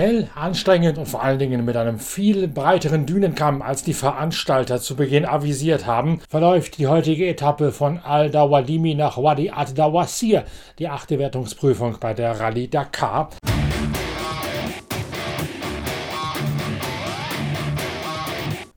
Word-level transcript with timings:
Schnell, 0.00 0.28
anstrengend 0.34 0.96
und 0.96 1.04
vor 1.04 1.22
allen 1.22 1.38
Dingen 1.38 1.62
mit 1.62 1.76
einem 1.76 1.98
viel 1.98 2.48
breiteren 2.48 3.04
Dünenkamm, 3.04 3.60
als 3.60 3.82
die 3.82 3.92
Veranstalter 3.92 4.80
zu 4.80 4.96
Beginn 4.96 5.26
avisiert 5.26 5.84
haben, 5.84 6.22
verläuft 6.26 6.78
die 6.78 6.86
heutige 6.86 7.28
Etappe 7.28 7.70
von 7.70 7.98
Al-Dawadimi 7.98 8.94
nach 8.94 9.18
Wadi 9.18 9.50
ad-Dawasir, 9.50 10.44
die 10.78 10.88
achte 10.88 11.18
Wertungsprüfung 11.18 11.98
bei 12.00 12.14
der 12.14 12.40
Rallye 12.40 12.68
Dakar. 12.68 13.28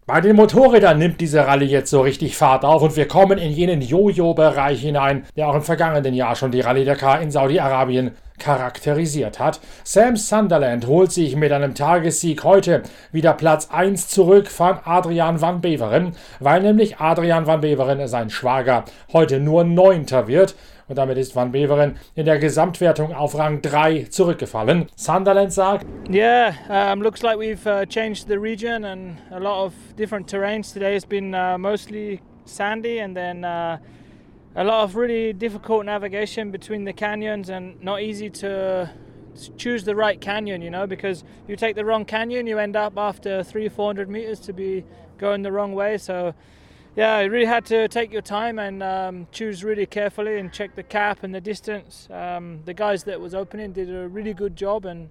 Bei 0.05 0.19
den 0.19 0.35
Motorrädern 0.35 0.99
nimmt 0.99 1.21
diese 1.21 1.47
Rallye 1.47 1.67
jetzt 1.67 1.89
so 1.89 2.01
richtig 2.01 2.35
Fahrt 2.35 2.65
auf 2.65 2.81
und 2.81 2.97
wir 2.97 3.07
kommen 3.07 3.37
in 3.37 3.51
jenen 3.51 3.81
Jojo-Bereich 3.81 4.81
hinein, 4.81 5.23
der 5.37 5.47
auch 5.47 5.55
im 5.55 5.61
vergangenen 5.61 6.13
Jahr 6.13 6.35
schon 6.35 6.51
die 6.51 6.59
Rallye 6.59 6.83
Dakar 6.83 7.21
in 7.21 7.31
Saudi-Arabien 7.31 8.11
charakterisiert 8.43 9.39
hat. 9.39 9.61
Sam 9.85 10.17
Sunderland 10.17 10.85
holt 10.85 11.13
sich 11.13 11.37
mit 11.37 11.53
einem 11.53 11.75
Tagessieg 11.75 12.43
heute 12.43 12.83
wieder 13.13 13.33
Platz 13.33 13.69
1 13.71 14.09
zurück 14.09 14.49
von 14.49 14.79
Adrian 14.83 15.39
van 15.39 15.61
Beveren, 15.61 16.11
weil 16.41 16.61
nämlich 16.61 16.97
Adrian 16.97 17.47
van 17.47 17.61
Beveren, 17.61 18.05
sein 18.07 18.29
Schwager, 18.29 18.83
heute 19.13 19.39
nur 19.39 19.63
Neunter 19.63 20.27
wird 20.27 20.55
und 20.89 20.97
damit 20.97 21.17
ist 21.17 21.35
Van 21.35 21.53
Beveren 21.53 21.95
in 22.15 22.25
der 22.25 22.37
Gesamtwertung 22.37 23.13
auf 23.13 23.37
Rang 23.37 23.61
3 23.61 24.07
zurückgefallen. 24.09 24.87
Sunderland 24.97 25.53
sagt: 25.53 25.85
Yeah, 26.09 26.53
um, 26.69 27.01
looks 27.01 27.21
like 27.21 27.37
we've 27.37 27.65
uh, 27.65 27.85
changed 27.85 28.27
the 28.27 28.37
region 28.37 28.83
and 28.83 29.17
a 29.31 29.39
lot 29.39 29.65
of 29.65 29.73
different 29.97 30.29
terrains. 30.29 30.73
Today 30.73 30.95
has 30.95 31.05
been 31.05 31.33
uh, 31.33 31.57
mostly 31.57 32.19
sandy 32.45 32.99
and 32.99 33.15
then 33.15 33.45
uh, 33.45 33.77
a 34.55 34.63
lot 34.63 34.83
of 34.83 34.95
really 34.95 35.33
difficult 35.33 35.85
navigation 35.85 36.51
between 36.51 36.83
the 36.83 36.93
canyons 36.93 37.49
and 37.49 37.81
not 37.81 38.01
easy 38.01 38.29
to 38.29 38.91
choose 39.57 39.83
the 39.83 39.95
right 39.95 40.21
canyon, 40.21 40.61
you 40.61 40.69
know, 40.69 40.85
because 40.85 41.23
you 41.47 41.55
take 41.55 41.75
the 41.75 41.83
wrong 41.83 42.05
canyon, 42.05 42.45
you 42.45 42.59
end 42.59 42.75
up 42.75 42.97
after 42.97 43.43
three, 43.43 43.67
four 43.67 43.87
hundred 43.87 44.09
meters 44.09 44.39
to 44.41 44.53
be 44.53 44.85
going 45.17 45.41
the 45.41 45.51
wrong 45.51 45.73
way. 45.73 45.97
So 45.97 46.35
yeah, 46.95 47.21
you 47.21 47.31
really 47.31 47.45
had 47.45 47.65
to 47.65 47.87
take 47.87 48.13
your 48.13 48.21
time 48.21 48.59
and 48.59 48.83
um, 48.83 49.27
choose 49.31 49.63
really 49.63 49.87
carefully 49.87 50.37
and 50.37 50.53
check 50.53 50.75
the 50.75 50.83
cap 50.83 51.23
and 51.23 51.33
the 51.33 51.41
distance. 51.41 52.07
Um, 52.11 52.59
the 52.65 52.73
guys 52.75 53.05
that 53.05 53.19
was 53.19 53.33
opening 53.33 53.73
did 53.73 53.89
a 53.89 54.07
really 54.07 54.35
good 54.35 54.55
job, 54.55 54.85
and 54.85 55.09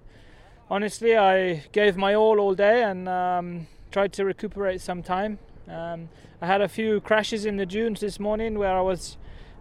honestly, 0.69 1.17
I 1.17 1.65
gave 1.73 1.97
my 1.97 2.15
all 2.15 2.39
all 2.39 2.55
day 2.55 2.83
and 2.83 3.09
um, 3.09 3.67
tried 3.91 4.13
to 4.13 4.23
recuperate 4.23 4.79
some 4.79 5.03
time. 5.03 5.39
Um, 5.67 6.07
I 6.41 6.47
had 6.47 6.61
a 6.61 6.69
few 6.69 7.01
crashes 7.01 7.45
in 7.45 7.57
the 7.57 7.65
dunes 7.65 7.99
this 7.99 8.17
morning 8.17 8.57
where 8.57 8.73
I 8.73 8.81
was 8.81 9.17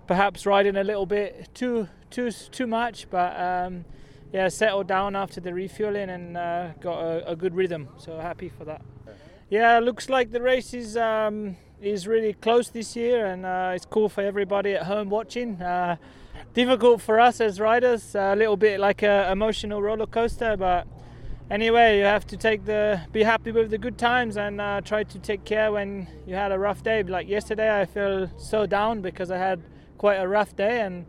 perhaps 0.07 0.47
riding 0.47 0.77
a 0.77 0.85
little 0.85 1.07
bit 1.07 1.49
too 1.55 1.89
too 2.11 2.31
too 2.31 2.67
much, 2.67 3.09
but 3.11 3.39
um, 3.39 3.85
yeah, 4.33 4.49
settled 4.49 4.87
down 4.87 5.17
after 5.17 5.41
the 5.41 5.53
refueling 5.53 6.11
and 6.11 6.37
uh, 6.37 6.69
got 6.81 6.99
a, 6.99 7.33
a, 7.33 7.37
good 7.37 7.55
rhythm. 7.55 7.89
So 7.99 8.19
happy 8.19 8.49
for 8.49 8.65
that. 8.65 8.83
Yeah, 9.51 9.79
looks 9.79 10.09
like 10.09 10.31
the 10.31 10.41
race 10.41 10.73
is 10.73 10.97
um, 10.97 11.57
is 11.81 12.07
really 12.07 12.33
close 12.33 12.71
this 12.71 12.97
year, 12.97 13.27
and 13.27 13.45
uh, 13.45 13.73
it's 13.75 13.85
cool 13.85 14.09
for 14.09 14.23
everybody 14.23 14.73
at 14.75 14.85
home 14.85 15.11
watching. 15.11 15.61
Uh, 15.61 15.97
difficult 16.55 17.01
for 17.01 17.21
us 17.21 17.41
as 17.41 17.61
riders, 17.61 18.15
a 18.15 18.35
little 18.37 18.57
bit 18.57 18.81
like 18.81 19.03
an 19.03 19.31
emotional 19.31 19.83
roller 19.83 20.07
coaster, 20.07 20.57
but 20.57 20.87
anyway, 21.51 21.99
you 21.99 22.05
have 22.05 22.27
to 22.27 22.37
take 22.37 22.65
the 22.65 23.01
be 23.13 23.23
happy 23.23 23.53
with 23.53 23.71
the 23.71 23.79
good 23.79 23.99
times 23.99 24.37
and 24.37 24.61
uh, 24.61 24.81
try 24.81 25.05
to 25.05 25.19
take 25.19 25.45
care 25.45 25.73
when 25.73 26.09
you 26.27 26.35
had 26.35 26.53
a 26.53 26.59
rough 26.59 26.83
day. 26.83 27.03
Like 27.03 27.29
yesterday, 27.29 27.81
I 27.81 27.85
feel 27.85 28.31
so 28.39 28.67
down 28.67 29.03
because 29.03 29.31
I 29.31 29.39
had 29.39 29.63
quite 30.03 30.17
a 30.17 30.27
rough 30.27 30.57
day, 30.57 30.81
and 30.81 31.07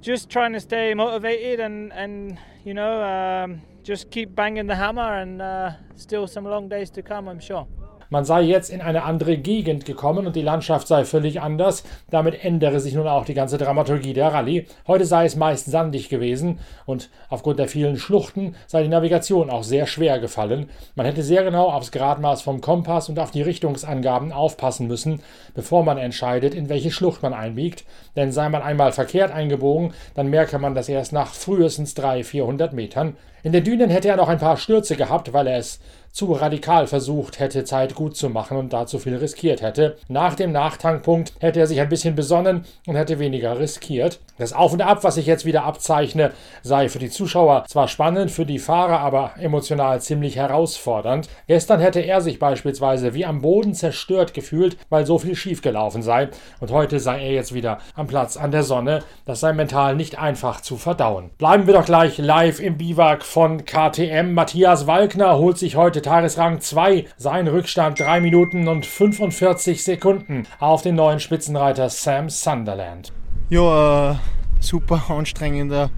just 0.00 0.28
trying 0.28 0.52
to 0.52 0.58
stay 0.58 0.92
motivated 0.92 1.60
and 1.60 1.92
and 1.92 2.36
you 2.64 2.74
know 2.74 3.00
um, 3.00 3.62
just 3.84 4.10
keep 4.10 4.34
banging 4.34 4.66
the 4.66 4.74
hammer, 4.74 5.20
and 5.20 5.40
uh, 5.40 5.70
still 5.94 6.26
some 6.26 6.44
long 6.44 6.68
days 6.68 6.90
to 6.90 7.00
come, 7.00 7.28
I'm 7.28 7.38
sure. 7.38 7.68
Man 8.10 8.24
sei 8.24 8.42
jetzt 8.42 8.70
in 8.70 8.80
eine 8.80 9.02
andere 9.02 9.36
Gegend 9.36 9.84
gekommen 9.84 10.26
und 10.26 10.34
die 10.34 10.42
Landschaft 10.42 10.88
sei 10.88 11.04
völlig 11.04 11.42
anders. 11.42 11.84
Damit 12.10 12.42
ändere 12.42 12.80
sich 12.80 12.94
nun 12.94 13.06
auch 13.06 13.26
die 13.26 13.34
ganze 13.34 13.58
Dramaturgie 13.58 14.14
der 14.14 14.32
Rallye. 14.32 14.66
Heute 14.86 15.04
sei 15.04 15.26
es 15.26 15.36
meist 15.36 15.66
sandig 15.66 16.08
gewesen 16.08 16.58
und 16.86 17.10
aufgrund 17.28 17.58
der 17.58 17.68
vielen 17.68 17.98
Schluchten 17.98 18.54
sei 18.66 18.82
die 18.82 18.88
Navigation 18.88 19.50
auch 19.50 19.62
sehr 19.62 19.86
schwer 19.86 20.18
gefallen. 20.20 20.70
Man 20.94 21.04
hätte 21.04 21.22
sehr 21.22 21.44
genau 21.44 21.68
aufs 21.68 21.92
Gradmaß 21.92 22.40
vom 22.40 22.62
Kompass 22.62 23.10
und 23.10 23.18
auf 23.18 23.30
die 23.30 23.42
Richtungsangaben 23.42 24.32
aufpassen 24.32 24.86
müssen, 24.86 25.22
bevor 25.54 25.84
man 25.84 25.98
entscheidet, 25.98 26.54
in 26.54 26.70
welche 26.70 26.90
Schlucht 26.90 27.22
man 27.22 27.34
einbiegt. 27.34 27.84
Denn 28.16 28.32
sei 28.32 28.48
man 28.48 28.62
einmal 28.62 28.92
verkehrt 28.92 29.32
eingebogen, 29.32 29.92
dann 30.14 30.30
merke 30.30 30.58
man 30.58 30.74
das 30.74 30.88
erst 30.88 31.12
nach 31.12 31.34
frühestens 31.34 31.94
300, 31.94 32.26
400 32.26 32.72
Metern. 32.72 33.16
In 33.42 33.52
den 33.52 33.64
Dünen 33.64 33.90
hätte 33.90 34.08
er 34.08 34.16
noch 34.16 34.28
ein 34.28 34.38
paar 34.38 34.56
Stürze 34.56 34.96
gehabt, 34.96 35.32
weil 35.32 35.46
er 35.46 35.58
es 35.58 35.80
zu 36.12 36.32
radikal 36.32 36.86
versucht 36.86 37.38
hätte, 37.38 37.64
Zeit 37.64 37.94
gut 37.94 38.16
zu 38.16 38.28
machen 38.28 38.56
und 38.56 38.72
da 38.72 38.86
zu 38.86 38.98
viel 38.98 39.16
riskiert 39.16 39.62
hätte. 39.62 39.96
Nach 40.08 40.34
dem 40.34 40.52
Nachtankpunkt 40.52 41.32
hätte 41.40 41.60
er 41.60 41.66
sich 41.66 41.80
ein 41.80 41.88
bisschen 41.88 42.14
besonnen 42.14 42.64
und 42.86 42.96
hätte 42.96 43.18
weniger 43.18 43.58
riskiert. 43.58 44.20
Das 44.38 44.52
Auf 44.52 44.72
und 44.72 44.82
Ab, 44.82 45.02
was 45.02 45.16
ich 45.16 45.26
jetzt 45.26 45.44
wieder 45.44 45.64
abzeichne, 45.64 46.30
sei 46.62 46.88
für 46.88 47.00
die 47.00 47.10
Zuschauer 47.10 47.64
zwar 47.66 47.88
spannend, 47.88 48.30
für 48.30 48.46
die 48.46 48.60
Fahrer 48.60 49.00
aber 49.00 49.32
emotional 49.38 50.00
ziemlich 50.00 50.36
herausfordernd. 50.36 51.28
Gestern 51.48 51.80
hätte 51.80 52.00
er 52.00 52.20
sich 52.20 52.38
beispielsweise 52.38 53.14
wie 53.14 53.26
am 53.26 53.42
Boden 53.42 53.74
zerstört 53.74 54.34
gefühlt, 54.34 54.76
weil 54.90 55.06
so 55.06 55.18
viel 55.18 55.34
schiefgelaufen 55.34 56.02
sei. 56.02 56.28
Und 56.60 56.70
heute 56.70 57.00
sei 57.00 57.20
er 57.20 57.32
jetzt 57.32 57.52
wieder 57.52 57.78
am 57.96 58.06
Platz 58.06 58.36
an 58.36 58.52
der 58.52 58.62
Sonne. 58.62 59.02
Das 59.24 59.40
sei 59.40 59.52
mental 59.52 59.96
nicht 59.96 60.18
einfach 60.18 60.60
zu 60.60 60.76
verdauen. 60.76 61.30
Bleiben 61.38 61.66
wir 61.66 61.74
doch 61.74 61.84
gleich 61.84 62.18
live 62.18 62.60
im 62.60 62.78
Biwak 62.78 63.24
von 63.24 63.64
KTM. 63.64 64.34
Matthias 64.34 64.86
Walkner 64.86 65.36
holt 65.38 65.58
sich 65.58 65.74
heute 65.74 65.97
Tagesrang 66.02 66.60
2. 66.60 67.06
Sein 67.16 67.48
Rückstand 67.48 68.00
3 68.00 68.20
Minuten 68.20 68.68
und 68.68 68.86
45 68.86 69.82
Sekunden 69.82 70.46
auf 70.58 70.82
den 70.82 70.94
neuen 70.94 71.20
Spitzenreiter 71.20 71.90
Sam 71.90 72.30
Sunderland. 72.30 73.12
Ja, 73.50 74.12
äh, 74.12 74.16
super 74.60 75.02
anstrengender, 75.08 75.90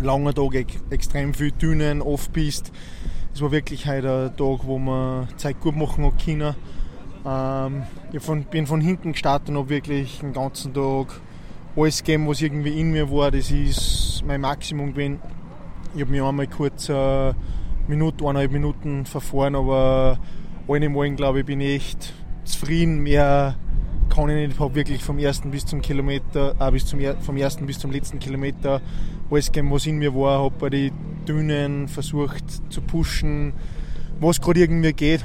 langer 0.00 0.34
Tag, 0.34 0.66
extrem 0.90 1.34
viel 1.34 1.52
Dünen, 1.52 2.02
Off-Pist. 2.02 2.72
Es 3.34 3.42
war 3.42 3.52
wirklich 3.52 3.86
heute 3.86 4.30
ein 4.30 4.36
Tag, 4.36 4.66
wo 4.66 4.78
man 4.78 5.28
Zeit 5.36 5.60
gut 5.60 5.76
machen 5.76 6.04
hat 6.04 6.24
können. 6.24 6.54
Ähm, 7.26 7.82
ich 8.12 8.22
von, 8.22 8.44
bin 8.44 8.66
von 8.66 8.80
hinten 8.80 9.12
gestartet 9.12 9.50
und 9.50 9.58
habe 9.58 9.68
wirklich 9.68 10.20
den 10.20 10.32
ganzen 10.32 10.74
Tag 10.74 11.20
alles 11.76 11.98
gegeben, 11.98 12.28
was 12.28 12.42
irgendwie 12.42 12.80
in 12.80 12.90
mir 12.90 13.10
war. 13.10 13.30
Das 13.30 13.50
ist 13.50 14.22
mein 14.26 14.40
Maximum 14.40 14.92
gewesen. 14.92 15.20
Ich 15.94 16.00
habe 16.00 16.10
mich 16.10 16.22
einmal 16.22 16.46
kurz 16.46 16.88
eine 16.88 17.34
Minute, 17.90 18.24
eineinhalb 18.24 18.52
Minuten 18.52 19.04
verfahren, 19.04 19.54
aber 19.54 20.18
Allen, 20.68 21.16
glaube 21.16 21.40
ich, 21.40 21.46
bin 21.46 21.60
ich 21.60 21.74
echt 21.74 22.14
zufrieden. 22.44 23.00
Mehr 23.00 23.56
kann 24.08 24.28
ich 24.28 24.36
nicht. 24.36 24.52
Ich 24.52 24.60
habe 24.60 24.74
wirklich 24.74 25.02
vom 25.02 25.18
ersten 25.18 25.50
bis 25.50 25.66
zum 25.66 25.82
Kilometer, 25.82 26.54
äh, 26.58 26.70
bis 26.70 26.86
zum, 26.86 27.00
vom 27.20 27.36
ersten 27.36 27.66
bis 27.66 27.78
zum 27.78 27.90
letzten 27.90 28.18
Kilometer 28.18 28.80
alles 29.30 29.46
gegeben, 29.46 29.70
was 29.72 29.86
in 29.86 29.98
mir 29.98 30.14
war. 30.14 30.44
Habe 30.44 30.54
bei 30.58 30.70
den 30.70 30.92
Dünen 31.26 31.88
versucht 31.88 32.44
zu 32.72 32.80
pushen, 32.80 33.52
was 34.20 34.40
gerade 34.40 34.60
irgendwie 34.60 34.92
geht. 34.92 35.24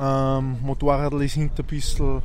Ähm, 0.00 0.56
Motorrad 0.62 1.12
ist 1.14 1.34
hinter 1.34 1.62
ein 1.62 1.66
bisschen 1.66 2.22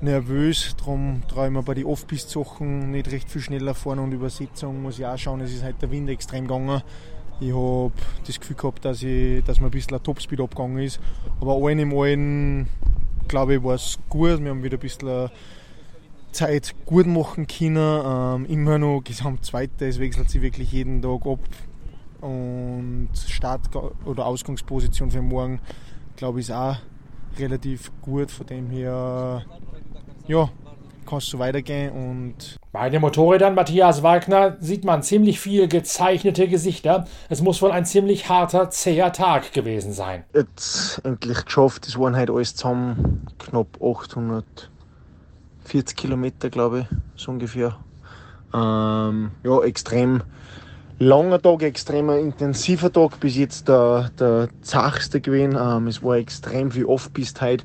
nervös, 0.00 0.74
darum 0.78 1.22
traue 1.26 1.46
ich 1.46 1.52
mir 1.52 1.62
bei 1.62 1.74
den 1.74 1.86
Off-Pist-Sachen 1.86 2.90
nicht 2.90 3.10
recht 3.10 3.30
viel 3.30 3.40
schneller 3.40 3.74
fahren 3.74 3.98
und 3.98 4.12
Übersetzung 4.12 4.82
muss 4.82 4.98
ich 4.98 5.06
auch 5.06 5.16
schauen, 5.16 5.40
es 5.40 5.52
ist 5.52 5.62
halt 5.62 5.80
der 5.80 5.90
Wind 5.90 6.10
extrem 6.10 6.46
gegangen. 6.46 6.82
Ich 7.38 7.52
habe 7.52 7.92
das 8.26 8.40
Gefühl 8.40 8.56
gehabt, 8.56 8.84
dass, 8.84 9.02
ich, 9.02 9.44
dass 9.44 9.60
mir 9.60 9.66
ein 9.66 9.70
bisschen 9.70 9.94
ein 9.96 10.02
Topspeed 10.02 10.40
abgegangen 10.40 10.78
ist, 10.78 11.00
aber 11.40 11.54
allen 11.54 11.78
im 11.78 11.96
Allen 11.96 12.68
glaube 13.28 13.56
ich, 13.56 13.62
war 13.62 13.74
es 13.74 13.98
gut. 14.08 14.42
Wir 14.42 14.50
haben 14.50 14.62
wieder 14.62 14.76
ein 14.76 14.80
bisschen 14.80 15.30
Zeit 16.32 16.74
gut 16.84 17.06
machen 17.06 17.46
können. 17.46 17.76
Ähm, 17.76 18.46
immer 18.46 18.78
noch 18.78 19.02
Gesamt 19.02 19.44
Zweiter, 19.44 19.86
es 19.86 19.98
wechselt 19.98 20.30
sich 20.30 20.42
wirklich 20.42 20.72
jeden 20.72 21.02
Tag 21.02 21.26
ab. 21.26 21.40
Und 22.20 23.10
Start- 23.14 23.74
oder 24.04 24.26
Ausgangsposition 24.26 25.10
für 25.10 25.22
morgen, 25.22 25.60
glaube 26.16 26.40
ich, 26.40 26.48
ist 26.48 26.54
auch 26.54 26.76
relativ 27.38 27.90
gut. 28.02 28.30
Von 28.30 28.46
dem 28.46 28.70
her, 28.70 29.44
ja, 30.26 30.50
kann 31.04 31.18
es 31.18 31.26
so 31.26 31.38
weitergehen. 31.38 31.92
Und 31.92 32.55
Bei 32.78 32.90
den 32.90 33.00
Motorrädern 33.00 33.54
Matthias 33.54 34.02
Wagner 34.02 34.58
sieht 34.60 34.84
man 34.84 35.02
ziemlich 35.02 35.40
viel 35.40 35.66
gezeichnete 35.66 36.46
Gesichter. 36.46 37.06
Es 37.30 37.40
muss 37.40 37.62
wohl 37.62 37.70
ein 37.70 37.86
ziemlich 37.86 38.28
harter, 38.28 38.68
zäher 38.68 39.14
Tag 39.14 39.54
gewesen 39.54 39.94
sein. 39.94 40.24
Jetzt 40.34 41.00
endlich 41.02 41.46
geschafft. 41.46 41.86
Es 41.86 41.98
waren 41.98 42.14
halt 42.14 42.28
alles 42.28 42.54
zusammen 42.54 43.26
knapp 43.38 43.78
840 43.80 45.96
Kilometer, 45.96 46.50
glaube 46.50 46.80
ich, 46.80 46.86
so 47.16 47.30
ungefähr. 47.30 47.78
Ähm, 48.52 49.30
ja, 49.42 49.62
extrem 49.62 50.22
langer 50.98 51.40
Tag, 51.40 51.62
extrem 51.62 52.10
intensiver 52.10 52.92
Tag. 52.92 53.18
Bis 53.20 53.36
jetzt 53.36 53.68
der, 53.68 54.10
der 54.18 54.50
zachste 54.60 55.22
gewesen. 55.22 55.56
Ähm, 55.58 55.86
es 55.86 56.02
war 56.02 56.16
extrem 56.16 56.70
viel 56.70 56.84
Off-Pist 56.84 57.40
heute. 57.40 57.64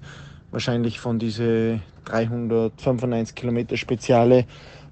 Wahrscheinlich 0.52 1.02
von 1.02 1.20
diesen 1.20 1.82
395 2.06 3.36
Kilometer 3.36 3.78
Speziale 3.78 4.46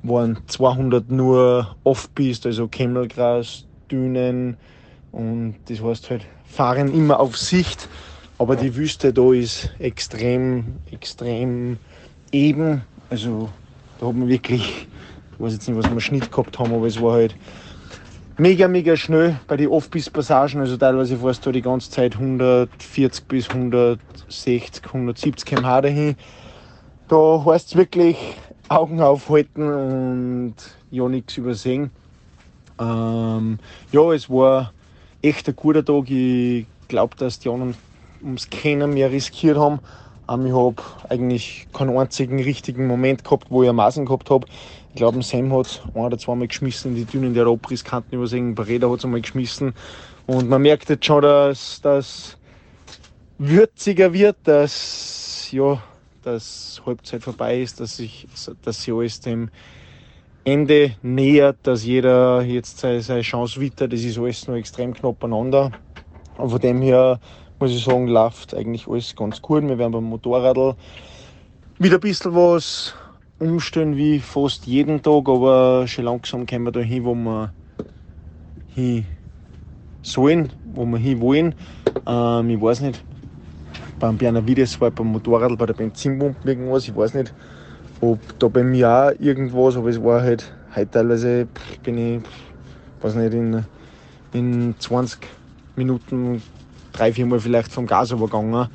waren 0.04 0.38
200 0.48 1.12
nur 1.12 1.76
Off-Pist, 1.84 2.46
also 2.46 2.68
Camelgrass, 2.68 3.66
Dünen 3.92 4.58
und 5.12 5.56
das 5.68 5.82
heißt 5.82 6.10
halt, 6.10 6.26
fahren 6.46 6.94
immer 6.94 7.20
auf 7.20 7.38
Sicht, 7.38 7.90
aber 8.38 8.56
die 8.56 8.76
Wüste 8.76 9.12
da 9.12 9.34
ist 9.34 9.72
extrem, 9.80 10.78
extrem 10.92 11.78
eben. 12.32 12.82
Also 13.10 13.50
da 14.00 14.08
hat 14.08 14.16
man 14.16 14.30
wirklich, 14.30 14.88
ich 15.34 15.40
weiß 15.40 15.54
jetzt 15.54 15.68
nicht, 15.68 15.78
was 15.78 15.92
wir 15.92 16.00
Schnitt 16.00 16.32
gehabt 16.32 16.58
haben, 16.60 16.74
aber 16.74 16.88
es 16.88 17.02
war 17.02 17.14
halt 17.14 17.36
mega, 18.38 18.68
mega 18.68 18.96
schnell 18.96 19.40
bei 19.48 19.58
den 19.58 19.68
Off-Pist-Passagen. 19.68 20.62
Also 20.62 20.78
teilweise 20.78 21.18
fährst 21.18 21.46
du 21.46 21.52
die 21.52 21.62
ganze 21.62 21.92
Zeit 21.92 22.16
140 22.16 23.26
bis 23.26 23.50
160, 23.50 24.86
170 24.86 25.46
km/h 25.46 25.82
dahin. 25.82 26.16
Da 27.10 27.44
heißt 27.44 27.70
es 27.70 27.76
wirklich 27.76 28.18
Augen 28.68 29.02
aufhalten 29.02 29.64
und 29.64 30.56
ja 30.92 31.10
nichts 31.10 31.38
übersehen. 31.38 31.90
Ähm, 32.80 33.58
ja, 33.92 34.14
es 34.14 34.30
war 34.30 34.74
echt 35.24 35.50
ein 35.50 35.56
guter 35.56 35.84
Tag. 35.84 36.08
Ich 36.12 36.68
glaube, 36.88 37.16
dass 37.18 37.40
die 37.40 37.50
anderen 37.50 37.74
ums 38.22 38.52
Kennen 38.52 38.94
mehr 38.94 39.12
riskiert 39.12 39.58
haben. 39.58 39.80
Ähm, 40.30 40.46
ich 40.46 40.54
habe 40.54 40.76
eigentlich 41.10 41.68
keinen 41.74 41.98
einzigen 41.98 42.44
richtigen 42.44 42.86
Moment 42.86 43.24
gehabt, 43.24 43.48
wo 43.50 43.64
ich 43.64 43.72
Maßen 43.72 44.06
gehabt 44.06 44.30
habe. 44.30 44.46
Ich 44.90 44.96
glaube, 44.98 45.24
Sam 45.24 45.52
hat 45.52 45.82
ein 45.96 46.02
oder 46.02 46.18
zweimal 46.20 46.48
geschmissen 46.48 46.92
in 46.92 46.96
die 46.96 47.06
Dünen 47.06 47.34
der 47.34 47.48
Abrisskanten 47.48 48.20
übersehen. 48.20 48.54
Barreda 48.54 48.88
hat 48.88 49.00
es 49.00 49.06
einmal 49.06 49.22
geschmissen. 49.22 49.74
Und 50.28 50.48
man 50.48 50.62
merkt 50.62 50.90
jetzt 50.90 51.06
schon, 51.06 51.24
dass 51.24 51.82
das 51.82 52.38
würziger 53.40 54.14
wird, 54.14 54.38
dass 54.44 55.48
ja, 55.52 55.82
dass 56.26 56.82
Halbzeit 56.86 57.24
vorbei 57.24 57.62
ist, 57.62 57.80
dass 57.80 57.98
sich 57.98 58.28
sie 58.34 58.92
alles 58.92 59.20
dem 59.20 59.50
Ende 60.44 60.96
nähert, 61.02 61.58
dass 61.64 61.86
jeder 61.86 62.42
jetzt 62.42 62.80
seine, 62.80 63.02
seine 63.02 63.22
Chance 63.22 63.60
wittert. 63.60 63.94
Das 63.94 64.02
ist 64.02 64.18
alles 64.18 64.48
noch 64.48 64.56
extrem 64.56 64.94
knapp 64.94 65.20
beieinander. 65.20 65.72
Und 66.38 66.50
von 66.50 66.60
dem 66.60 66.82
her 66.82 67.20
muss 67.60 67.72
ich 67.72 67.84
sagen, 67.84 68.08
läuft 68.08 68.54
eigentlich 68.54 68.88
alles 68.88 69.16
ganz 69.16 69.42
gut. 69.42 69.68
Wir 69.68 69.78
werden 69.78 69.92
beim 69.92 70.06
Motorradl 70.06 70.76
wieder 71.78 71.96
ein 71.96 72.02
bisschen 72.02 72.34
was 72.34 72.96
umstellen 73.40 73.96
wie 73.96 74.20
fast 74.20 74.66
jeden 74.66 75.02
Tag, 75.02 75.30
aber 75.30 75.88
schon 75.88 76.06
langsam 76.06 76.46
kommen 76.46 76.66
wir 76.66 76.72
da 76.72 76.80
hin, 76.82 77.06
wo 77.06 77.16
wir 77.16 77.54
hin 78.76 79.06
sollen, 80.02 80.52
wo 80.74 80.86
wir 80.86 80.98
hin 80.98 81.22
wollen. 81.22 81.56
Ähm, 82.06 82.50
ich 82.50 82.62
weiß 82.62 82.82
nicht, 82.82 83.04
beim 84.00 84.18
Bernavides 84.18 84.80
war 84.80 84.92
beim 84.92 85.08
Motorrad, 85.08 85.58
bei 85.58 85.66
der 85.66 85.74
Benzinpumpe 85.74 86.50
irgendwas, 86.50 86.88
ich 86.88 86.96
weiß 86.96 87.14
nicht, 87.14 87.34
ob 88.02 88.20
da 88.40 88.48
bei 88.48 88.64
mir 88.64 88.90
auch 88.90 89.12
irgendwas, 89.20 89.76
aber 89.76 89.90
es 89.90 90.02
war 90.02 90.22
halt 90.22 90.52
heute 90.76 90.92
teilweise, 90.92 91.48
bin 91.84 91.98
ich, 91.98 92.22
weiß 93.02 93.16
nicht, 93.16 93.34
in, 93.34 93.66
in 94.34 94.76
20 94.80 95.20
Minuten 95.76 96.42
drei, 96.94 97.14
vier 97.14 97.26
Mal 97.26 97.40
vielleicht 97.40 97.72
vom 97.72 97.88
Gas 97.88 98.12
übergegangen. 98.12 98.68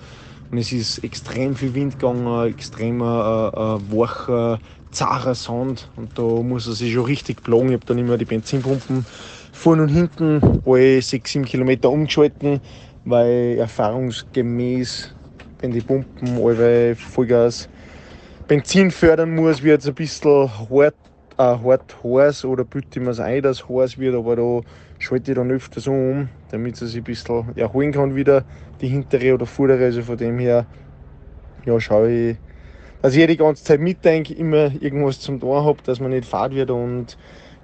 Und 0.51 0.59
es 0.59 0.73
ist 0.73 0.99
extrem 0.99 1.57
viel 1.57 1.75
Wind 1.75 1.99
gegangen, 1.99 2.49
extrem 2.49 3.01
äh, 3.01 3.05
äh, 3.05 3.79
wacher, 3.91 4.59
zarer 4.91 5.35
Sand. 5.35 5.89
Und 5.97 6.19
da 6.19 6.23
muss 6.23 6.67
er 6.67 6.75
sich 6.75 6.93
schon 6.93 7.05
richtig 7.07 7.43
plagen. 7.43 7.69
Ich 7.69 7.75
habe 7.75 7.87
dann 7.87 7.99
immer 7.99 8.19
die 8.19 8.25
Benzinpumpen 8.25 9.05
vorne 9.53 9.83
und 9.83 9.89
hinten 9.89 10.61
alle 10.67 11.01
6, 11.01 11.33
7 11.33 11.45
Kilometer 11.45 11.91
umgeschalten, 11.91 12.61
weil 13.05 13.59
erfahrungsgemäß, 13.59 15.15
wenn 15.61 15.73
die 15.73 15.83
Pumpen 15.83 16.39
alle 16.45 16.97
Vollgas 16.97 17.69
Benzin 18.47 18.91
fördern 18.91 19.35
muss, 19.35 19.63
wird 19.63 19.83
es 19.83 19.89
ein 19.89 19.95
bisschen 19.95 20.49
hart, 20.71 20.97
äh, 21.39 21.43
hart 21.43 21.97
heiß 22.05 22.45
oder 22.45 22.65
bitte 22.65 23.01
ich 23.01 23.07
mir 23.07 23.19
ein, 23.25 23.43
dass 23.43 23.59
es 23.63 23.69
heiß 23.69 23.99
wird, 23.99 24.15
aber 24.15 24.37
da 24.37 24.61
schalte 24.99 25.33
ich 25.33 25.37
dann 25.37 25.51
öfters 25.51 25.87
um, 25.87 26.31
damit 26.49 26.77
sie 26.77 26.87
sich 26.89 26.99
ein 26.99 27.05
bisschen 27.05 27.57
erholen 27.57 27.93
kann 27.93 28.15
wieder, 28.17 28.45
die 28.81 28.89
hintere 28.89 29.35
oder 29.35 29.47
vordere. 29.47 29.85
Also 29.87 30.03
von 30.03 30.17
dem 30.19 30.39
her 30.39 30.67
ja, 31.65 31.81
schaue 31.81 32.11
ich, 32.13 32.39
dass 33.03 33.15
ich 33.17 33.27
die 33.27 33.37
ganze 33.37 33.65
Zeit 33.65 33.81
mitdenke, 33.81 34.35
immer 34.35 34.73
irgendwas 34.83 35.21
zum 35.21 35.41
Tun 35.41 35.65
habe, 35.65 35.83
dass 35.85 36.01
man 36.01 36.11
nicht 36.11 36.27
fad 36.27 36.53
wird 36.55 36.71
und 36.71 37.17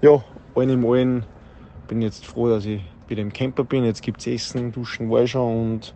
ja, 0.02 0.24
allen 0.54 0.70
im 0.70 0.86
Allen 0.86 1.26
bin 1.88 2.00
ich 2.02 2.06
jetzt 2.06 2.26
froh, 2.26 2.48
dass 2.48 2.64
ich 2.66 2.82
wieder 3.10 3.22
im 3.22 3.32
Camper 3.32 3.64
bin. 3.64 3.84
Jetzt 3.84 4.02
gibt 4.02 4.20
es 4.20 4.26
Essen, 4.26 4.72
Duschen 4.72 5.10
war 5.10 5.24
ich 5.24 5.32
schon 5.32 5.72
und 5.72 5.94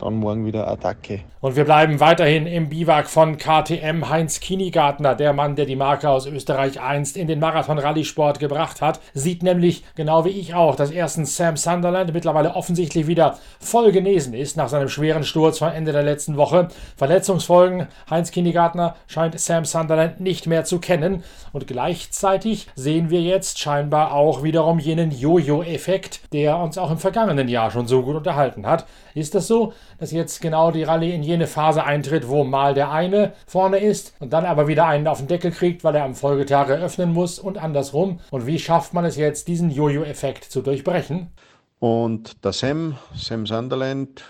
dann 0.00 0.16
morgen 0.16 0.44
wieder 0.46 0.68
Attacke. 0.68 1.20
Und 1.40 1.56
wir 1.56 1.64
bleiben 1.64 2.00
weiterhin 2.00 2.46
im 2.46 2.68
Biwak 2.68 3.08
von 3.08 3.38
KTM 3.38 4.10
Heinz 4.10 4.40
Kinigartner, 4.40 5.14
der 5.14 5.32
Mann, 5.32 5.56
der 5.56 5.64
die 5.64 5.76
Marke 5.76 6.10
aus 6.10 6.26
Österreich 6.26 6.80
einst 6.80 7.16
in 7.16 7.28
den 7.28 7.40
Marathon-Rallye-Sport 7.40 8.38
gebracht 8.38 8.82
hat, 8.82 9.00
sieht 9.14 9.42
nämlich, 9.42 9.82
genau 9.94 10.26
wie 10.26 10.30
ich 10.30 10.54
auch, 10.54 10.76
dass 10.76 10.90
erstens 10.90 11.36
Sam 11.36 11.56
Sunderland 11.56 12.12
mittlerweile 12.12 12.54
offensichtlich 12.54 13.06
wieder 13.06 13.38
voll 13.58 13.90
genesen 13.90 14.34
ist 14.34 14.58
nach 14.58 14.68
seinem 14.68 14.90
schweren 14.90 15.24
Sturz 15.24 15.58
von 15.58 15.72
Ende 15.72 15.92
der 15.92 16.02
letzten 16.02 16.36
Woche. 16.36 16.68
Verletzungsfolgen 16.96 17.88
Heinz 18.10 18.30
Kinigartner 18.32 18.96
scheint 19.06 19.40
Sam 19.40 19.64
Sunderland 19.64 20.20
nicht 20.20 20.46
mehr 20.46 20.64
zu 20.64 20.78
kennen 20.78 21.24
und 21.52 21.66
gleichzeitig 21.66 22.66
sehen 22.74 23.08
wir 23.08 23.22
jetzt 23.22 23.58
scheinbar 23.58 24.12
auch 24.12 24.42
wiederum 24.42 24.78
jenen 24.78 25.10
Jojo-Effekt, 25.10 26.20
der 26.34 26.58
uns 26.58 26.76
auch 26.76 26.90
im 26.90 26.98
vergangenen 26.98 27.48
Jahr 27.48 27.70
schon 27.70 27.86
so 27.86 28.02
gut 28.02 28.16
unterhalten 28.16 28.66
hat. 28.66 28.86
Ist 29.14 29.34
das 29.34 29.46
so? 29.46 29.72
dass 29.98 30.12
jetzt 30.12 30.40
genau 30.40 30.70
die 30.70 30.82
Rallye 30.82 31.14
in 31.14 31.22
jene 31.22 31.46
Phase 31.46 31.84
eintritt, 31.84 32.28
wo 32.28 32.44
mal 32.44 32.74
der 32.74 32.90
eine 32.90 33.34
vorne 33.46 33.78
ist 33.78 34.14
und 34.18 34.32
dann 34.32 34.44
aber 34.44 34.66
wieder 34.66 34.86
einen 34.86 35.06
auf 35.06 35.18
den 35.18 35.28
Deckel 35.28 35.50
kriegt, 35.50 35.84
weil 35.84 35.94
er 35.94 36.04
am 36.04 36.14
Folgetag 36.14 36.68
eröffnen 36.68 37.12
muss 37.12 37.38
und 37.38 37.58
andersrum. 37.58 38.20
Und 38.30 38.46
wie 38.46 38.58
schafft 38.58 38.94
man 38.94 39.04
es 39.04 39.16
jetzt, 39.16 39.48
diesen 39.48 39.70
Jojo-Effekt 39.70 40.44
zu 40.44 40.62
durchbrechen? 40.62 41.30
Und 41.78 42.44
der 42.44 42.52
Sam, 42.52 42.96
Sam 43.14 43.46
Sunderland, 43.46 44.22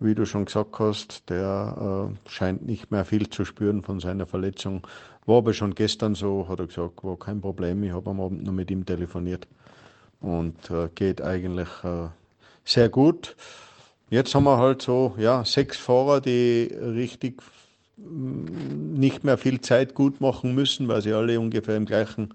wie 0.00 0.14
du 0.14 0.26
schon 0.26 0.44
gesagt 0.44 0.78
hast, 0.78 1.28
der 1.30 2.10
äh, 2.10 2.28
scheint 2.28 2.66
nicht 2.66 2.90
mehr 2.90 3.04
viel 3.04 3.28
zu 3.30 3.44
spüren 3.44 3.82
von 3.82 4.00
seiner 4.00 4.26
Verletzung. 4.26 4.86
War 5.26 5.38
aber 5.38 5.54
schon 5.54 5.74
gestern 5.74 6.14
so, 6.14 6.46
hat 6.48 6.60
er 6.60 6.66
gesagt, 6.66 7.02
war 7.02 7.18
kein 7.18 7.40
Problem. 7.40 7.82
Ich 7.82 7.92
habe 7.92 8.10
am 8.10 8.20
Abend 8.20 8.44
noch 8.44 8.52
mit 8.52 8.70
ihm 8.70 8.84
telefoniert 8.84 9.46
und 10.20 10.70
äh, 10.70 10.88
geht 10.94 11.22
eigentlich 11.22 11.68
äh, 11.82 12.08
sehr 12.64 12.88
gut. 12.88 13.34
Jetzt 14.14 14.32
haben 14.32 14.44
wir 14.44 14.58
halt 14.58 14.80
so 14.80 15.16
ja, 15.18 15.44
sechs 15.44 15.76
Fahrer, 15.76 16.20
die 16.20 16.72
richtig 16.72 17.42
mm, 17.96 18.94
nicht 18.94 19.24
mehr 19.24 19.36
viel 19.36 19.60
Zeit 19.60 19.96
gut 19.96 20.20
machen 20.20 20.54
müssen, 20.54 20.86
weil 20.86 21.02
sie 21.02 21.12
alle 21.12 21.40
ungefähr 21.40 21.76
im 21.76 21.84
gleichen 21.84 22.32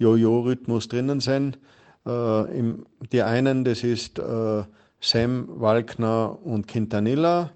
Jojo-Rhythmus 0.00 0.88
drinnen 0.88 1.20
sind. 1.20 1.60
Äh, 2.04 2.58
im, 2.58 2.84
die 3.12 3.22
einen, 3.22 3.62
das 3.62 3.84
ist 3.84 4.18
äh, 4.18 4.64
Sam, 5.00 5.46
Walkner 5.48 6.36
und 6.42 6.66
Quintanilla, 6.66 7.52